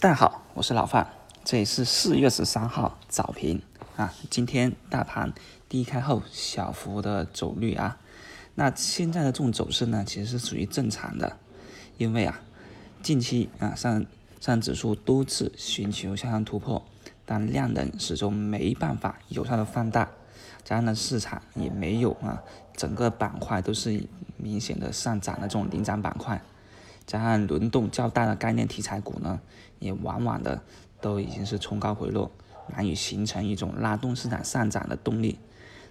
[0.00, 1.08] 大家好，我是老范，
[1.42, 3.60] 这里是四月十三号早评
[3.96, 4.14] 啊。
[4.30, 5.32] 今天大盘
[5.68, 7.98] 低开后小幅的走绿啊，
[8.54, 11.36] 那现在的这种走势呢，其实是属于正常的，
[11.96, 12.40] 因为啊，
[13.02, 14.06] 近期啊上
[14.38, 16.80] 上指数多次寻求向上突破，
[17.26, 20.08] 但量能始终没办法有效的放大，
[20.62, 22.40] 加上呢市场也没有啊
[22.76, 24.00] 整个板块都是
[24.36, 26.40] 明显的上涨的这种领涨板块。
[27.08, 29.40] 加上轮动较大的概念题材股呢，
[29.78, 30.62] 也往往的
[31.00, 32.30] 都已经是冲高回落，
[32.76, 35.38] 难以形成一种拉动市场上涨的动力。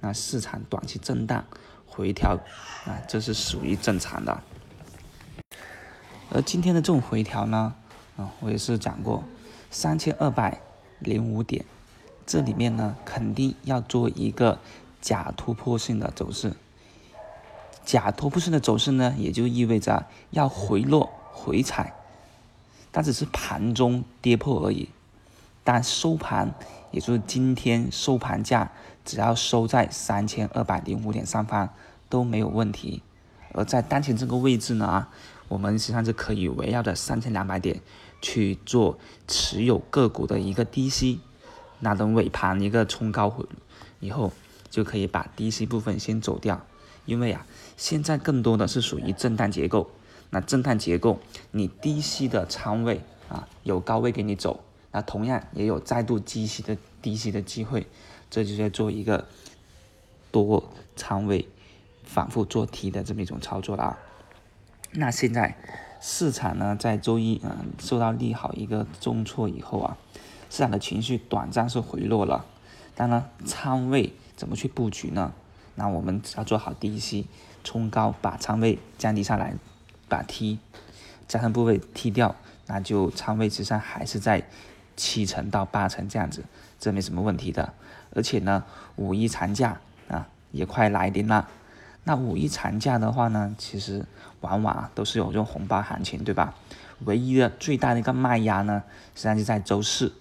[0.00, 1.46] 那市场短期震荡
[1.86, 2.38] 回调
[2.84, 4.42] 啊，这是属于正常的。
[6.30, 7.74] 而今天的这种回调呢，
[8.18, 9.24] 啊，我也是讲过，
[9.70, 10.60] 三千二百
[10.98, 11.64] 零五点，
[12.26, 14.58] 这里面呢肯定要做一个
[15.00, 16.52] 假突破性的走势。
[17.88, 21.94] 假突破性的走势呢，也就意味着要回落回踩，
[22.92, 24.90] 但只是盘中跌破而已。
[25.64, 26.52] 但收盘，
[26.90, 28.70] 也就是今天收盘价，
[29.06, 31.70] 只要收在三千二百零五点上方
[32.10, 33.02] 都没有问题。
[33.54, 35.06] 而在当前这个位置呢，
[35.48, 37.80] 我们实际上是可以围绕着三千两百点
[38.20, 41.20] 去做持有个股的一个低吸，
[41.80, 43.46] 那等尾盘一个冲高回
[44.00, 44.30] 以后，
[44.68, 46.60] 就可以把低吸部分先走掉。
[47.08, 47.46] 因为啊，
[47.78, 49.90] 现在更多的是属于震荡结构，
[50.28, 51.18] 那震荡结构，
[51.52, 53.00] 你低吸的仓位
[53.30, 57.86] 啊，有高位给你走，那同样也有再度低吸的低吸的机会，
[58.28, 59.26] 这就在做一个
[60.30, 61.48] 多仓位
[62.04, 63.98] 反复做题的这么一种操作了啊。
[64.92, 65.56] 那现在
[66.02, 69.96] 市场呢，在周一啊受到利好一个重挫以后啊，
[70.50, 72.44] 市场的情绪短暂是回落了，
[72.94, 75.32] 当然仓位怎么去布局呢？
[75.78, 77.28] 那我们只要做好低吸，
[77.62, 79.54] 冲高把仓位降低下来，
[80.08, 80.58] 把 T
[81.28, 82.34] 加上部位踢掉，
[82.66, 84.42] 那就仓位实际上还是在
[84.96, 86.42] 七成到八成这样子，
[86.80, 87.72] 这没什么问题的。
[88.12, 88.64] 而且呢，
[88.96, 91.48] 五一长假啊也快来临了。
[92.02, 94.04] 那五一长假的话呢，其实
[94.40, 96.54] 往往都是有这种红包行情，对吧？
[97.04, 98.82] 唯一的最大的一个卖压呢，
[99.14, 100.12] 实际上就在周四，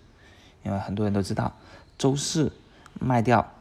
[0.61, 1.55] 因为很多人都知道，
[1.97, 2.51] 周四
[2.99, 3.53] 卖掉。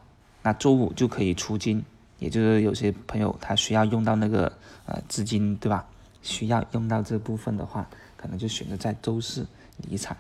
[0.47, 1.85] 那周五就可以出金，
[2.21, 4.53] 也就是有些朋友他需要用到那个
[4.85, 5.85] 呃资金，对吧？
[6.23, 9.45] 需要用到这部分的话，可能就选择在周四
[9.79, 10.17] 离场。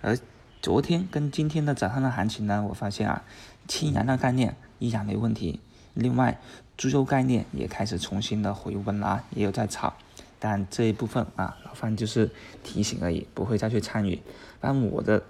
[0.00, 0.18] 而
[0.62, 3.22] 昨天跟今天的早上的行情呢，我发现啊，
[3.68, 5.60] 氢燃料概念依然没问题，
[5.92, 6.40] 另外
[6.78, 9.92] 猪肉概念也开始重新的回温了，也有在炒，
[10.38, 12.30] 但这一部分啊，老范就是
[12.64, 14.18] 提醒而已，不会再去参与。
[14.62, 15.22] 但我的。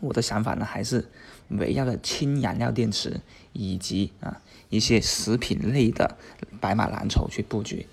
[0.00, 1.08] 我的想法呢，还是
[1.48, 3.20] 围绕着氢燃料电池
[3.52, 6.16] 以及啊一些食品类的
[6.60, 7.86] 白马蓝筹去布局。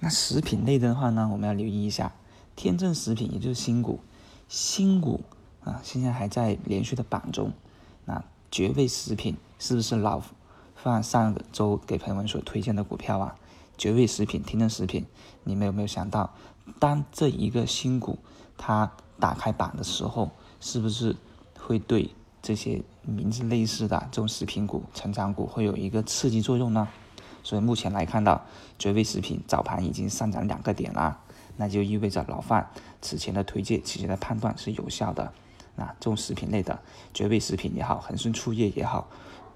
[0.00, 2.12] 那食品类的话呢，我们要留意一下
[2.56, 4.00] 天正食品，也就是新股，
[4.48, 5.22] 新股
[5.62, 7.52] 啊现在还在连续的榜中。
[8.04, 10.22] 那绝味食品是不是老
[10.74, 13.36] 范上个周给朋友们所推荐的股票啊？
[13.78, 15.06] 绝味食品、天正食品，
[15.44, 16.34] 你们有没有想到，
[16.78, 18.18] 当这一个新股
[18.64, 20.30] 它打开板的时候？
[20.60, 21.16] 是不是
[21.58, 22.08] 会对
[22.40, 26.86] 这些名字类似的这种食品股、成长股会有一个刺激作用呢？
[27.42, 28.40] 所以目前来看到，
[28.78, 31.18] 绝味食品早盘已经上涨两个点了，
[31.56, 32.70] 那就意味着老范
[33.00, 35.32] 此前的推荐、此前的判断是有效的。
[35.74, 36.80] 那这种食品类的
[37.12, 39.08] 绝味食品也好，恒顺醋业也好，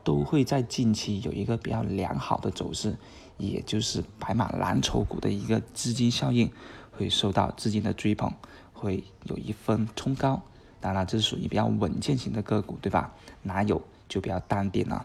[0.02, 2.96] 都会在近期有一个比较良好的走势，
[3.38, 6.50] 也就是白马蓝筹股的一个资金效应
[6.90, 8.32] 会受到资金的追捧，
[8.76, 10.40] 会有一分冲高。
[10.80, 13.10] 当然，这是属于比较稳健型的个股，对吧？
[13.42, 15.04] 哪有就比较淡定了。